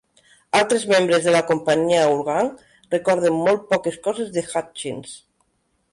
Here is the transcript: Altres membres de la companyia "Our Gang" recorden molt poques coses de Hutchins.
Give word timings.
Altres 0.59 0.85
membres 0.91 1.27
de 1.27 1.33
la 1.35 1.41
companyia 1.51 2.07
"Our 2.13 2.23
Gang" 2.29 2.49
recorden 2.97 3.39
molt 3.49 3.69
poques 3.75 4.03
coses 4.09 4.33
de 4.39 4.45
Hutchins. 4.55 5.15